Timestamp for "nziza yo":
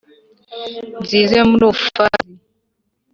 1.01-1.45